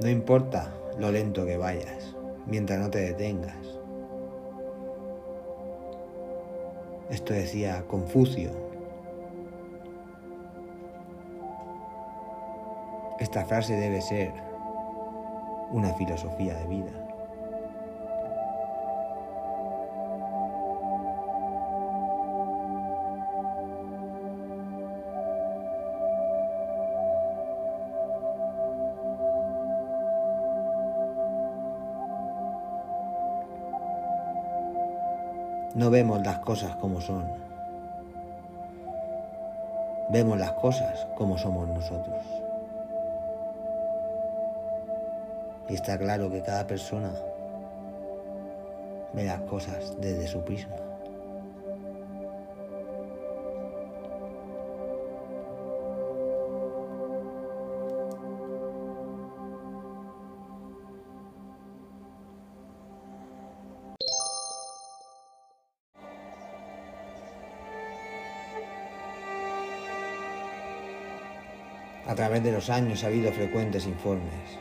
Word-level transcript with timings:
No 0.00 0.08
importa 0.08 0.74
lo 0.98 1.10
lento 1.12 1.46
que 1.46 1.56
vayas, 1.56 2.16
mientras 2.46 2.80
no 2.80 2.90
te 2.90 2.98
detengas. 2.98 3.78
Esto 7.10 7.32
decía 7.32 7.84
Confucio. 7.86 8.50
Esta 13.20 13.44
frase 13.44 13.74
debe 13.74 14.00
ser 14.00 14.32
una 15.70 15.94
filosofía 15.94 16.54
de 16.54 16.66
vida. 16.66 17.03
No 35.84 35.90
vemos 35.90 36.22
las 36.22 36.38
cosas 36.38 36.74
como 36.76 36.98
son. 36.98 37.30
Vemos 40.08 40.38
las 40.38 40.52
cosas 40.52 41.06
como 41.14 41.36
somos 41.36 41.68
nosotros. 41.68 42.24
Y 45.68 45.74
está 45.74 45.98
claro 45.98 46.30
que 46.30 46.40
cada 46.40 46.66
persona 46.66 47.10
ve 49.12 49.24
las 49.24 49.42
cosas 49.42 49.92
desde 50.00 50.26
su 50.26 50.42
prisma. 50.42 50.76
A 72.06 72.14
través 72.14 72.44
de 72.44 72.52
los 72.52 72.68
años 72.68 73.02
ha 73.02 73.06
habido 73.06 73.32
frecuentes 73.32 73.86
informes 73.86 74.58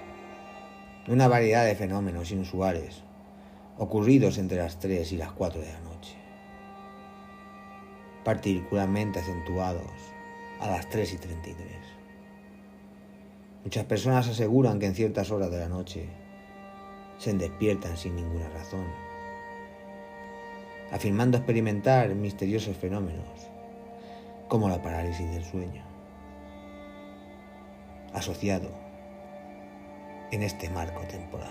de 1.06 1.12
una 1.12 1.28
variedad 1.28 1.66
de 1.66 1.76
fenómenos 1.76 2.32
inusuales 2.32 3.04
ocurridos 3.78 4.38
entre 4.38 4.60
las 4.60 4.80
3 4.80 5.12
y 5.12 5.18
las 5.18 5.34
4 5.34 5.60
de 5.60 5.74
la 5.74 5.80
noche, 5.82 6.16
particularmente 8.24 9.20
acentuados 9.20 9.92
a 10.62 10.68
las 10.68 10.88
3 10.88 11.16
y 11.16 11.18
33. 11.18 11.68
Muchas 13.66 13.84
personas 13.84 14.30
aseguran 14.30 14.80
que 14.80 14.86
en 14.86 14.96
ciertas 14.96 15.30
horas 15.30 15.52
de 15.52 15.60
la 15.60 15.68
noche 15.68 16.08
se 17.18 17.34
despiertan 17.34 17.98
sin 17.98 18.16
ninguna 18.16 18.48
razón, 18.52 18.86
afirmando 20.94 21.36
experimentar 21.36 22.16
misteriosos 22.16 22.78
fenómenos 22.78 23.50
como 24.48 24.70
la 24.70 24.82
parálisis 24.82 25.30
del 25.30 25.44
sueño 25.44 25.93
asociado 28.14 28.70
en 30.32 30.44
este 30.44 30.70
marco 30.70 31.02
temporal. 31.02 31.50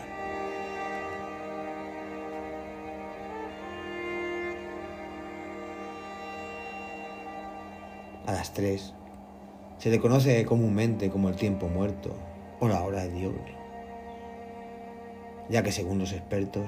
A 8.27 8.33
las 8.33 8.53
3 8.53 8.95
se 9.79 9.91
le 9.91 9.99
conoce 9.99 10.45
comúnmente 10.47 11.11
como 11.11 11.29
el 11.29 11.37
tiempo 11.37 11.69
muerto 11.69 12.15
o 12.61 12.69
la 12.69 12.83
hora 12.83 13.03
de 13.03 13.11
diablo, 13.11 13.43
ya 15.49 15.63
que 15.63 15.73
según 15.73 15.99
los 15.99 16.13
expertos 16.13 16.67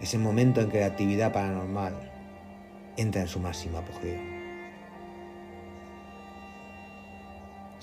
es 0.00 0.14
el 0.14 0.20
momento 0.20 0.60
en 0.60 0.70
que 0.70 0.80
la 0.80 0.86
actividad 0.86 1.32
paranormal 1.32 1.94
entra 2.96 3.22
en 3.22 3.28
su 3.28 3.40
máximo 3.40 3.78
apogeo. 3.78 4.37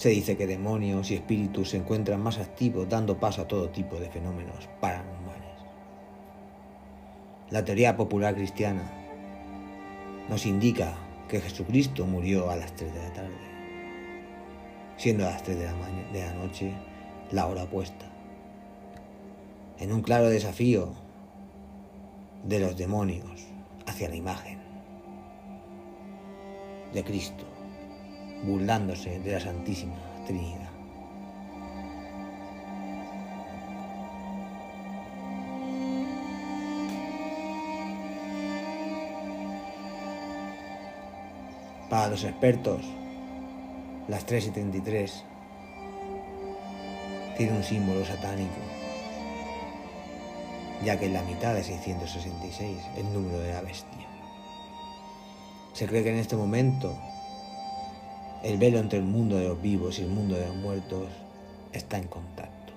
Se 0.05 0.11
dice 0.11 0.37
que 0.37 0.45
demonios 0.45 1.09
y 1.09 1.15
espíritus 1.15 1.71
se 1.71 1.77
encuentran 1.77 2.21
más 2.21 2.37
activos 2.37 2.87
dando 2.87 3.19
paso 3.19 3.41
a 3.41 3.47
todo 3.47 3.71
tipo 3.71 3.95
de 3.95 4.07
fenómenos 4.07 4.69
paranormales. 4.79 5.57
La 7.49 7.65
teoría 7.65 7.97
popular 7.97 8.35
cristiana 8.35 8.83
nos 10.29 10.45
indica 10.45 10.93
que 11.27 11.41
Jesucristo 11.41 12.05
murió 12.05 12.51
a 12.51 12.55
las 12.55 12.75
3 12.75 12.93
de 12.93 13.01
la 13.01 13.13
tarde, 13.13 13.33
siendo 14.95 15.25
a 15.25 15.31
las 15.31 15.41
3 15.41 15.57
de 15.57 15.65
la, 15.65 15.73
de 16.13 16.21
la 16.21 16.33
noche 16.35 16.71
la 17.31 17.47
hora 17.47 17.67
puesta, 17.67 18.05
en 19.79 19.91
un 19.91 20.03
claro 20.03 20.29
desafío 20.29 20.93
de 22.43 22.59
los 22.59 22.77
demonios 22.77 23.47
hacia 23.87 24.07
la 24.07 24.17
imagen 24.17 24.59
de 26.93 27.03
Cristo 27.03 27.54
burlándose 28.45 29.19
de 29.19 29.31
la 29.31 29.39
Santísima 29.39 29.95
Trinidad. 30.25 30.69
Para 41.89 42.07
los 42.07 42.23
expertos, 42.23 42.81
las 44.07 44.25
3 44.25 44.47
y 44.47 44.51
33 44.51 45.23
tiene 47.37 47.57
un 47.57 47.63
símbolo 47.63 48.05
satánico, 48.05 48.55
ya 50.83 50.99
que 50.99 51.05
en 51.05 51.13
la 51.13 51.21
mitad 51.23 51.53
de 51.53 51.63
666 51.63 52.77
el 52.97 53.13
número 53.13 53.39
de 53.39 53.53
la 53.53 53.61
bestia. 53.61 54.07
Se 55.73 55.87
cree 55.87 56.03
que 56.03 56.09
en 56.09 56.17
este 56.17 56.35
momento 56.35 56.97
el 58.45 58.59
velo 58.59 58.77
entre 58.77 58.99
el 58.99 59.05
mundo 59.05 59.37
de 59.37 59.47
los 59.47 59.59
vivos 59.59 59.97
y 59.97 60.03
el 60.03 60.09
mundo 60.09 60.35
de 60.35 60.45
los 60.45 60.55
muertos 60.55 61.07
está 61.73 61.97
en 61.97 62.07
contacto, 62.07 62.73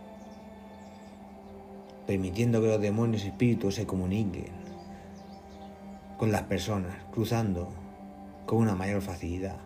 permitiendo 2.06 2.62
que 2.62 2.68
los 2.68 2.80
demonios 2.80 3.22
y 3.24 3.28
espíritus 3.28 3.74
se 3.74 3.86
comuniquen 3.86 4.50
con 6.16 6.32
las 6.32 6.44
personas, 6.44 6.96
cruzando 7.12 7.68
con 8.46 8.60
una 8.60 8.74
mayor 8.74 9.02
facilidad 9.02 9.58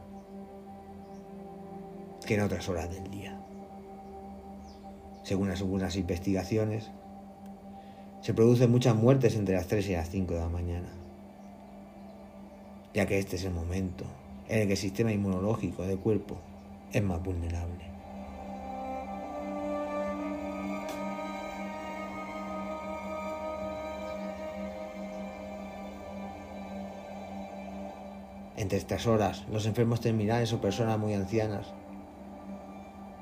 que 2.26 2.34
en 2.34 2.40
otras 2.40 2.68
horas 2.68 2.90
del 2.90 3.08
día. 3.08 3.40
Según 5.22 5.50
algunas 5.50 5.94
investigaciones, 5.94 6.90
se 8.22 8.34
producen 8.34 8.72
muchas 8.72 8.96
muertes 8.96 9.36
entre 9.36 9.54
las 9.54 9.68
3 9.68 9.88
y 9.88 9.92
las 9.92 10.10
5 10.10 10.34
de 10.34 10.40
la 10.40 10.48
mañana, 10.48 10.88
ya 12.92 13.06
que 13.06 13.20
este 13.20 13.36
es 13.36 13.44
el 13.44 13.52
momento 13.52 14.04
en 14.52 14.60
el 14.60 14.66
que 14.66 14.74
el 14.74 14.78
sistema 14.78 15.10
inmunológico 15.10 15.82
del 15.82 15.98
cuerpo 15.98 16.36
es 16.92 17.02
más 17.02 17.22
vulnerable. 17.22 17.86
Entre 28.58 28.76
estas 28.76 29.06
horas, 29.06 29.46
los 29.50 29.64
enfermos 29.64 30.02
terminales 30.02 30.52
o 30.52 30.60
personas 30.60 30.98
muy 30.98 31.14
ancianas 31.14 31.72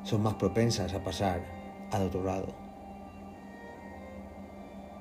son 0.02 0.22
más 0.22 0.34
propensas 0.34 0.92
a 0.94 1.04
pasar 1.04 1.44
al 1.92 2.02
otro 2.02 2.24
lado, 2.24 2.48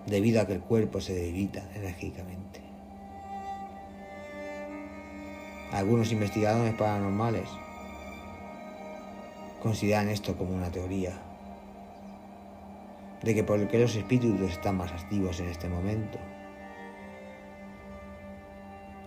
debido 0.06 0.42
a 0.42 0.46
que 0.46 0.54
el 0.54 0.62
cuerpo 0.62 1.02
se 1.02 1.16
debilita 1.16 1.68
enérgicamente. 1.74 2.69
Algunos 5.72 6.12
investigadores 6.12 6.74
paranormales 6.74 7.48
consideran 9.62 10.10
esto 10.10 10.36
como 10.36 10.56
una 10.56 10.72
teoría 10.72 11.14
de 13.22 13.36
que 13.36 13.44
por 13.44 13.68
que 13.68 13.78
los 13.78 13.96
espíritus 13.96 14.50
están 14.50 14.78
más 14.78 14.92
activos 14.92 15.40
en 15.40 15.50
este 15.50 15.70
momento, 15.70 16.18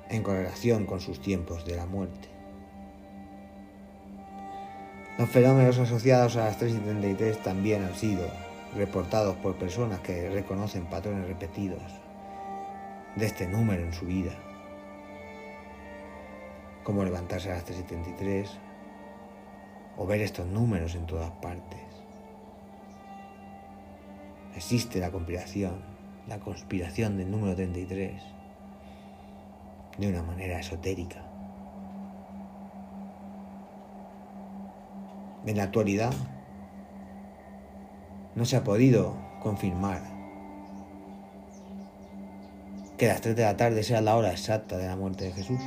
en 0.08 0.22
correlación 0.22 0.86
con 0.86 1.00
sus 1.00 1.20
tiempos 1.20 1.64
de 1.64 1.74
la 1.74 1.86
muerte. 1.86 2.28
Los 5.18 5.28
fenómenos 5.30 5.78
asociados 5.78 6.36
a 6.36 6.44
las 6.44 6.58
3 6.58 6.74
y 6.74 6.78
33 6.78 7.42
también 7.42 7.82
han 7.82 7.96
sido 7.96 8.24
reportados 8.76 9.34
por 9.36 9.56
personas 9.56 9.98
que 10.00 10.30
reconocen 10.30 10.84
patrones 10.84 11.26
repetidos 11.26 11.82
de 13.16 13.26
este 13.26 13.48
número 13.48 13.82
en 13.82 13.92
su 13.92 14.06
vida 14.06 14.32
como 16.84 17.04
levantarse 17.04 17.50
a 17.50 17.54
las 17.54 17.66
3.73 17.66 18.48
o 19.96 20.06
ver 20.06 20.20
estos 20.20 20.46
números 20.46 20.94
en 20.94 21.06
todas 21.06 21.30
partes. 21.30 21.80
Existe 24.54 25.00
la 25.00 25.10
conspiración, 25.10 25.82
la 26.28 26.38
conspiración 26.38 27.16
del 27.16 27.30
número 27.30 27.54
33 27.54 28.22
de 29.98 30.08
una 30.08 30.22
manera 30.22 30.58
esotérica. 30.58 31.22
En 35.44 35.56
la 35.56 35.64
actualidad, 35.64 36.12
no 38.34 38.44
se 38.44 38.56
ha 38.56 38.64
podido 38.64 39.16
confirmar 39.42 40.00
que 42.96 43.08
las 43.08 43.20
3 43.20 43.36
de 43.36 43.42
la 43.42 43.56
tarde 43.56 43.82
sea 43.82 44.00
la 44.00 44.16
hora 44.16 44.30
exacta 44.30 44.76
de 44.78 44.86
la 44.86 44.96
muerte 44.96 45.24
de 45.24 45.32
Jesús, 45.32 45.60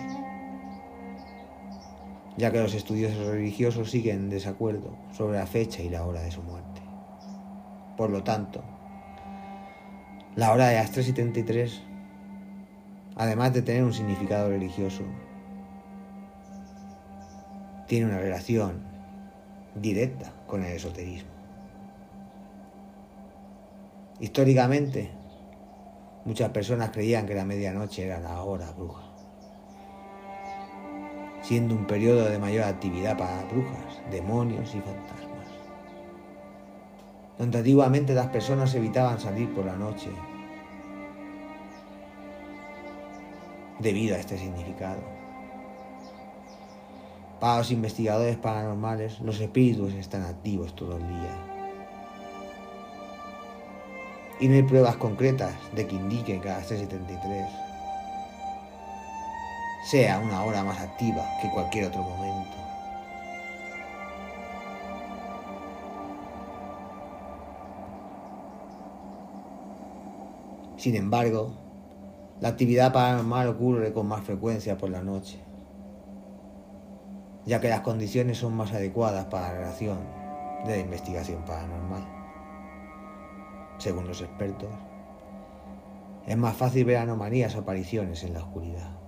ya 2.37 2.51
que 2.51 2.59
los 2.59 2.73
estudiosos 2.73 3.27
religiosos 3.27 3.91
siguen 3.91 4.17
en 4.17 4.29
desacuerdo 4.29 4.97
sobre 5.11 5.37
la 5.37 5.47
fecha 5.47 5.81
y 5.81 5.89
la 5.89 6.05
hora 6.05 6.21
de 6.21 6.31
su 6.31 6.41
muerte. 6.41 6.81
Por 7.97 8.09
lo 8.09 8.23
tanto, 8.23 8.63
la 10.35 10.51
hora 10.51 10.67
de 10.67 10.75
las 10.75 10.91
3 10.91 11.09
y 11.09 11.13
33, 11.13 11.81
además 13.15 13.53
de 13.53 13.61
tener 13.61 13.83
un 13.83 13.93
significado 13.93 14.49
religioso, 14.49 15.03
tiene 17.87 18.07
una 18.07 18.19
relación 18.19 18.83
directa 19.75 20.33
con 20.47 20.63
el 20.63 20.73
esoterismo. 20.73 21.29
Históricamente, 24.19 25.11
muchas 26.25 26.49
personas 26.49 26.89
creían 26.91 27.25
que 27.25 27.35
la 27.35 27.45
medianoche 27.45 28.05
era 28.05 28.19
la 28.19 28.41
hora 28.41 28.71
bruja, 28.71 29.04
siendo 31.45 31.75
un 31.75 31.85
periodo 31.85 32.27
de 32.27 32.39
mayor 32.39 32.63
actividad 32.63 33.17
para 33.17 33.43
brujas, 33.43 34.01
demonios 34.09 34.73
y 34.73 34.79
fantasmas, 34.79 35.47
donde 37.37 37.59
antiguamente 37.59 38.15
las 38.15 38.27
personas 38.27 38.73
evitaban 38.73 39.19
salir 39.19 39.53
por 39.53 39.65
la 39.65 39.75
noche 39.75 40.09
debido 43.77 44.15
a 44.15 44.19
este 44.19 44.39
significado. 44.39 45.01
Para 47.39 47.59
los 47.59 47.69
investigadores 47.69 48.37
paranormales, 48.37 49.19
los 49.19 49.39
espíritus 49.39 49.93
están 49.93 50.23
activos 50.23 50.75
todo 50.75 50.97
el 50.97 51.07
día 51.07 51.35
y 54.39 54.47
no 54.47 54.55
hay 54.55 54.63
pruebas 54.63 54.95
concretas 54.97 55.53
de 55.75 55.85
que 55.85 55.95
indiquen 55.95 56.41
que 56.41 56.49
a 56.49 56.57
las 56.57 56.71
3.73 56.71 57.64
sea 59.89 60.19
una 60.19 60.43
hora 60.43 60.63
más 60.63 60.79
activa 60.79 61.25
que 61.41 61.49
cualquier 61.49 61.85
otro 61.85 62.01
momento. 62.01 62.51
Sin 70.77 70.95
embargo, 70.95 71.53
la 72.41 72.49
actividad 72.49 72.93
paranormal 72.93 73.47
ocurre 73.47 73.93
con 73.93 74.07
más 74.07 74.23
frecuencia 74.23 74.77
por 74.77 74.89
la 74.89 75.01
noche, 75.01 75.39
ya 77.45 77.59
que 77.59 77.69
las 77.69 77.81
condiciones 77.81 78.37
son 78.37 78.55
más 78.55 78.73
adecuadas 78.73 79.25
para 79.25 79.47
la 79.47 79.59
relación 79.59 79.99
de 80.65 80.71
la 80.71 80.77
investigación 80.77 81.43
paranormal 81.45 82.15
según 83.77 84.07
los 84.07 84.21
expertos, 84.21 84.69
es 86.25 86.37
más 86.37 86.55
fácil 86.55 86.85
ver 86.85 86.97
anomalías 86.97 87.55
o 87.55 87.59
apariciones 87.59 88.23
en 88.23 88.33
la 88.33 88.39
oscuridad. 88.39 89.04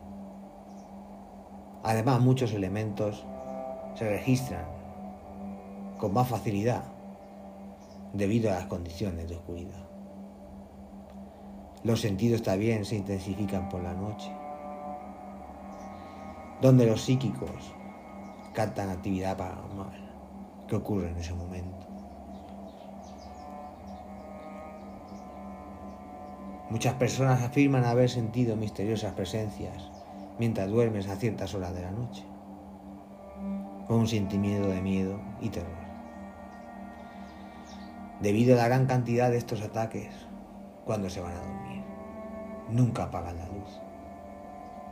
Además, 1.88 2.20
muchos 2.20 2.52
elementos 2.52 3.26
se 3.96 4.10
registran 4.10 4.66
con 5.98 6.14
más 6.14 6.28
facilidad 6.28 6.84
debido 8.12 8.52
a 8.52 8.56
las 8.56 8.66
condiciones 8.66 9.30
de 9.30 9.38
oscuridad. 9.38 9.88
Los 11.86 12.02
sentidos 12.02 12.44
también 12.44 12.84
se 12.84 12.98
intensifican 12.98 13.70
por 13.70 13.82
la 13.84 13.94
noche, 13.94 14.30
donde 16.62 16.86
los 16.86 17.02
psíquicos 17.04 17.74
captan 18.54 18.90
actividad 18.90 19.38
paranormal 19.38 20.66
que 20.68 20.76
ocurre 20.76 21.10
en 21.10 21.18
ese 21.18 21.34
momento. 21.34 21.88
Muchas 26.70 26.96
personas 26.96 27.42
afirman 27.44 27.86
haber 27.86 28.10
sentido 28.10 28.58
misteriosas 28.58 29.14
presencias 29.14 29.97
mientras 30.40 30.70
duermes 30.70 31.08
a 31.08 31.16
ciertas 31.16 31.54
horas 31.54 31.74
de 31.74 31.82
la 31.82 31.92
noche, 31.92 32.24
con 33.88 34.00
un 34.00 34.08
sentimiento 34.08 34.70
de 34.70 34.82
miedo 34.82 35.20
y 35.42 35.50
terror. 35.50 35.88
Debido 38.22 38.56
a 38.56 38.58
la 38.58 38.68
gran 38.68 38.86
cantidad 38.88 39.30
de 39.30 39.38
estos 39.38 39.62
ataques, 39.62 40.10
cuando 40.86 41.10
se 41.10 41.22
van 41.22 41.34
a 41.34 41.42
dormir, 41.42 41.84
nunca 42.70 43.04
apagan 43.04 43.38
la 43.38 43.48
luz, 43.48 43.82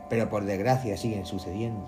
pero 0.08 0.28
por 0.28 0.44
desgracia 0.44 0.96
siguen 0.96 1.26
sucediendo. 1.26 1.86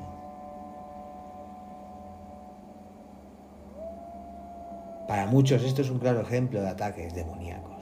Para 5.06 5.26
muchos 5.26 5.62
esto 5.64 5.82
es 5.82 5.90
un 5.90 5.98
claro 5.98 6.20
ejemplo 6.20 6.60
de 6.60 6.68
ataques 6.68 7.14
demoníacos 7.14 7.78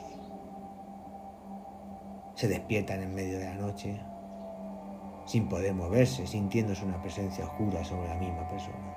se 2.37 2.49
despiertan 2.49 3.03
en 3.03 3.15
medio 3.15 3.39
de 3.39 3.47
la 3.47 3.55
noche, 3.55 3.99
sin 5.27 5.49
poder 5.49 5.75
moverse, 5.75 6.27
sintiéndose 6.27 6.85
una 6.85 7.03
presencia 7.03 7.45
oscura 7.45 7.85
sobre 7.85 8.09
la 8.09 8.15
misma 8.15 8.49
persona. 8.49 8.95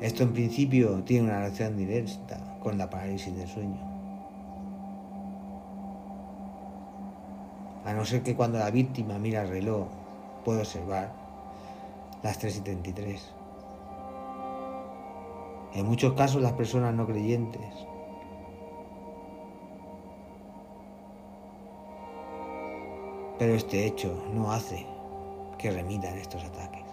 Esto 0.00 0.22
en 0.24 0.32
principio 0.32 1.02
tiene 1.04 1.28
una 1.28 1.38
relación 1.40 1.76
directa 1.76 2.38
con 2.60 2.76
la 2.76 2.90
parálisis 2.90 3.36
del 3.36 3.48
sueño. 3.48 3.78
A 7.84 7.92
no 7.92 8.04
ser 8.04 8.22
que 8.22 8.34
cuando 8.34 8.58
la 8.58 8.70
víctima 8.70 9.18
mira 9.18 9.42
el 9.42 9.48
reloj 9.48 9.88
puede 10.44 10.60
observar 10.60 11.12
las 12.22 12.38
3 12.38 12.58
y 12.58 12.60
33. 12.60 13.30
En 15.74 15.86
muchos 15.86 16.14
casos 16.14 16.42
las 16.42 16.52
personas 16.52 16.94
no 16.94 17.06
creyentes 17.06 17.89
Pero 23.40 23.54
este 23.54 23.86
hecho 23.86 24.22
no 24.34 24.52
hace 24.52 24.86
que 25.56 25.70
remitan 25.70 26.18
estos 26.18 26.44
ataques. 26.44 26.84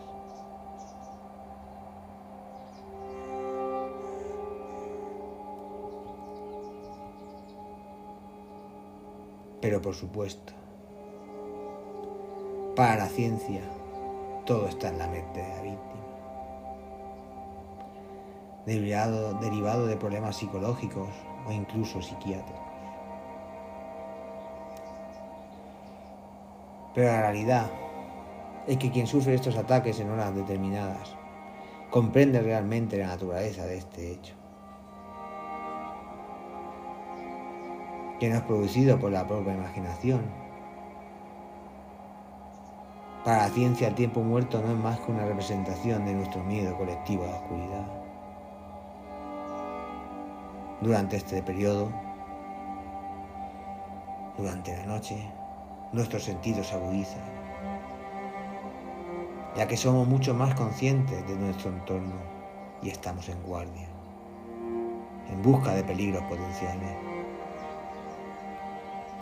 Pero 9.60 9.82
por 9.82 9.94
supuesto, 9.94 10.54
para 12.78 13.08
ciencia, 13.08 13.60
todo 14.46 14.70
está 14.70 14.88
en 14.88 15.00
la 15.00 15.08
mente 15.10 15.42
de 15.42 15.50
la 15.50 15.62
víctima. 15.64 16.06
Derivado, 18.66 19.34
derivado 19.42 19.86
de 19.86 19.98
problemas 19.98 20.38
psicológicos 20.38 21.10
o 21.46 21.52
incluso 21.52 22.02
psiquiátricos. 22.02 22.67
Pero 26.98 27.12
la 27.12 27.22
realidad 27.22 27.68
es 28.66 28.78
que 28.78 28.90
quien 28.90 29.06
sufre 29.06 29.36
estos 29.36 29.56
ataques 29.56 30.00
en 30.00 30.10
horas 30.10 30.34
determinadas 30.34 31.16
comprende 31.92 32.42
realmente 32.42 32.98
la 32.98 33.06
naturaleza 33.06 33.68
de 33.68 33.78
este 33.78 34.14
hecho. 34.14 34.34
Que 38.20 38.30
no 38.30 38.38
es 38.38 38.42
producido 38.42 38.98
por 38.98 39.12
la 39.12 39.28
propia 39.28 39.54
imaginación. 39.54 40.22
Para 43.24 43.44
la 43.44 43.50
ciencia 43.50 43.90
el 43.90 43.94
tiempo 43.94 44.22
muerto 44.22 44.60
no 44.60 44.72
es 44.72 44.80
más 44.80 45.00
que 45.02 45.12
una 45.12 45.24
representación 45.24 46.04
de 46.04 46.16
nuestro 46.16 46.44
miedo 46.46 46.76
colectivo 46.76 47.26
a 47.26 47.28
la 47.28 47.36
oscuridad. 47.36 47.88
Durante 50.82 51.18
este 51.18 51.44
periodo, 51.44 51.92
durante 54.36 54.76
la 54.76 54.86
noche, 54.88 55.37
nuestros 55.94 56.24
sentidos 56.24 56.68
se 56.68 56.76
agudizan, 56.76 57.24
ya 59.56 59.68
que 59.68 59.78
somos 59.78 60.08
mucho 60.08 60.34
más 60.34 60.54
conscientes 60.56 61.26
de 61.28 61.36
nuestro 61.36 61.72
entorno 61.72 62.16
y 62.82 62.90
estamos 62.90 63.30
en 63.30 63.42
guardia, 63.44 63.88
en 65.32 65.42
busca 65.42 65.74
de 65.74 65.84
peligros 65.84 66.24
potenciales. 66.24 66.92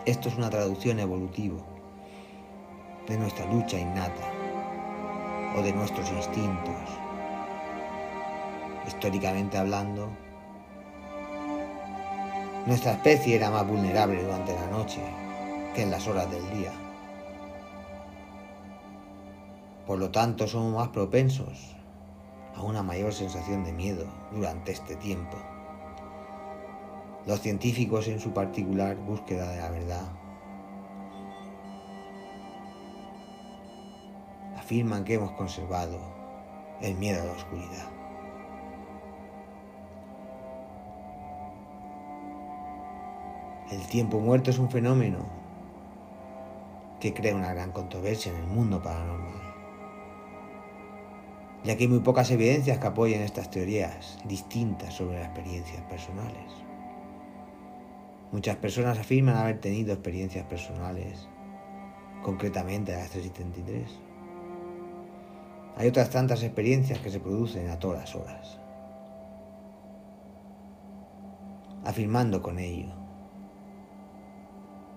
Esto 0.06 0.30
es 0.30 0.38
una 0.38 0.50
traducción 0.50 1.00
evolutiva 1.00 1.60
de 3.08 3.18
nuestra 3.18 3.46
lucha 3.46 3.80
innata 3.80 4.32
o 5.58 5.62
de 5.62 5.72
nuestros 5.72 6.12
instintos. 6.12 6.76
Históricamente 8.88 9.58
hablando, 9.58 10.10
nuestra 12.66 12.94
especie 12.94 13.36
era 13.36 13.50
más 13.50 13.68
vulnerable 13.68 14.24
durante 14.24 14.54
la 14.54 14.68
noche 14.68 15.02
que 15.76 15.82
en 15.82 15.92
las 15.92 16.08
horas 16.08 16.32
del 16.32 16.50
día. 16.52 16.72
Por 19.86 20.00
lo 20.00 20.10
tanto, 20.10 20.48
somos 20.48 20.74
más 20.74 20.88
propensos 20.88 21.76
a 22.56 22.64
una 22.64 22.82
mayor 22.82 23.14
sensación 23.14 23.66
de 23.66 23.74
miedo 23.74 24.06
durante 24.32 24.72
este 24.72 24.96
tiempo. 24.96 25.38
Los 27.28 27.42
científicos 27.42 28.08
en 28.08 28.20
su 28.20 28.32
particular 28.32 28.96
búsqueda 28.96 29.50
de 29.52 29.58
la 29.58 29.70
verdad 29.70 30.08
afirman 34.58 35.04
que 35.04 35.16
hemos 35.16 35.32
conservado 35.34 36.00
el 36.82 36.96
miedo 36.96 37.22
a 37.22 37.26
la 37.26 37.32
oscuridad. 37.34 37.90
El 43.72 43.86
tiempo 43.88 44.20
muerto 44.20 44.52
es 44.52 44.60
un 44.60 44.70
fenómeno 44.70 45.45
que 47.00 47.14
crea 47.14 47.36
una 47.36 47.54
gran 47.54 47.72
controversia 47.72 48.32
en 48.32 48.40
el 48.40 48.48
mundo 48.48 48.82
paranormal, 48.82 49.54
ya 51.64 51.76
que 51.76 51.84
hay 51.84 51.90
muy 51.90 52.00
pocas 52.00 52.32
evidencias 52.32 52.80
que 52.80 52.88
apoyen 52.88 53.22
estas 53.22 53.50
teorías 53.50 54.18
distintas 54.26 54.94
sobre 54.94 55.20
las 55.20 55.28
experiencias 55.28 55.82
personales. 55.84 56.52
Muchas 58.32 58.56
personas 58.58 58.98
afirman 58.98 59.36
haber 59.36 59.60
tenido 59.60 59.94
experiencias 59.94 60.46
personales, 60.46 61.28
concretamente 62.24 62.94
a 62.94 63.00
las 63.00 63.12
3 63.12 63.32
Hay 65.78 65.88
otras 65.88 66.10
tantas 66.10 66.44
experiencias 66.44 67.00
que 67.00 67.12
se 67.12 67.20
producen 67.20 67.70
a 67.70 67.78
todas 67.78 68.16
horas, 68.16 68.60
afirmando 71.84 72.42
con 72.42 72.58
ello 72.58 72.92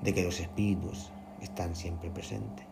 de 0.03 0.15
que 0.15 0.25
los 0.25 0.41
espíritus 0.41 1.13
están 1.41 1.75
siempre 1.75 2.11
presentes. 2.11 2.67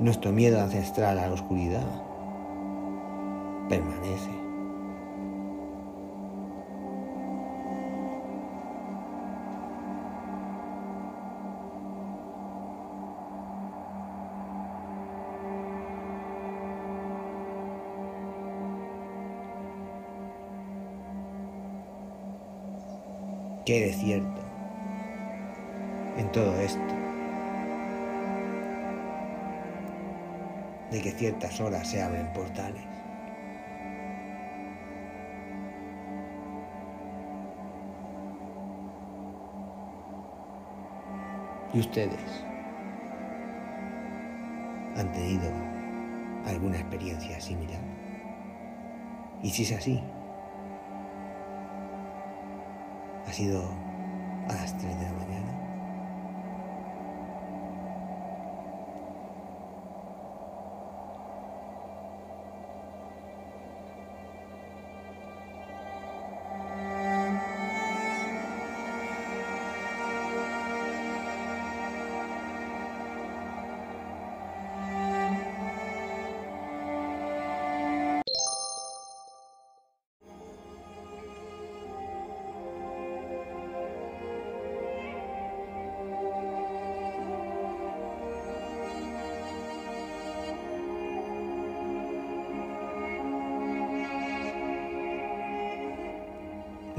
Nuestro 0.00 0.32
miedo 0.32 0.60
ancestral 0.60 1.18
a 1.18 1.28
la 1.28 1.32
oscuridad 1.32 1.86
permanece. 3.70 4.43
¿Qué 23.64 23.80
de 23.86 23.92
cierto 23.94 24.42
en 26.18 26.30
todo 26.32 26.54
esto? 26.60 26.94
De 30.90 31.00
que 31.00 31.10
ciertas 31.12 31.58
horas 31.62 31.88
se 31.88 32.02
abren 32.02 32.30
portales. 32.34 32.84
¿Y 41.72 41.80
ustedes 41.80 42.44
han 44.96 45.10
tenido 45.12 45.50
alguna 46.44 46.78
experiencia 46.78 47.40
similar? 47.40 47.80
Y 49.42 49.48
si 49.48 49.62
es 49.62 49.72
así, 49.72 50.02
sido 53.34 53.64
a 54.48 54.54
las 54.54 54.78
3 54.78 54.96
de 54.96 55.04
la 55.06 55.12
mañana. 55.12 55.33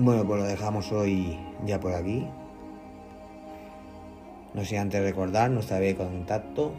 Bueno, 0.05 0.23
pues 0.23 0.39
lo 0.39 0.45
dejamos 0.45 0.91
hoy 0.91 1.35
ya 1.65 1.79
por 1.79 1.91
aquí. 1.91 2.27
No 4.53 4.63
sé 4.63 4.77
antes 4.77 5.01
recordar 5.01 5.49
nuestra 5.49 5.79
vía 5.79 5.87
de 5.87 5.95
contacto 5.95 6.73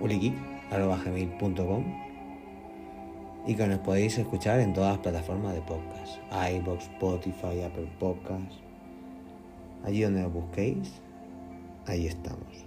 uligeek.com 0.00 1.84
y 3.44 3.56
que 3.56 3.66
nos 3.66 3.80
podéis 3.80 4.18
escuchar 4.18 4.60
en 4.60 4.72
todas 4.72 4.90
las 4.92 5.00
plataformas 5.00 5.54
de 5.54 5.62
podcast, 5.62 6.18
iBox, 6.52 6.84
Spotify, 6.84 7.62
Apple 7.66 7.90
Podcasts. 7.98 8.60
Allí 9.82 10.02
donde 10.02 10.22
nos 10.22 10.32
busquéis, 10.32 11.02
ahí 11.88 12.06
estamos. 12.06 12.64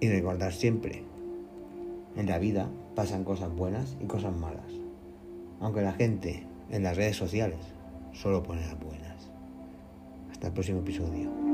Y 0.00 0.08
recordar 0.08 0.54
siempre 0.54 1.09
en 2.16 2.26
la 2.26 2.38
vida 2.38 2.68
pasan 2.94 3.24
cosas 3.24 3.54
buenas 3.54 3.96
y 4.00 4.06
cosas 4.06 4.34
malas. 4.34 4.72
Aunque 5.60 5.82
la 5.82 5.92
gente 5.92 6.46
en 6.70 6.82
las 6.82 6.96
redes 6.96 7.16
sociales 7.16 7.60
solo 8.12 8.42
pone 8.42 8.62
las 8.62 8.78
buenas. 8.78 9.30
Hasta 10.30 10.48
el 10.48 10.52
próximo 10.52 10.80
episodio. 10.80 11.49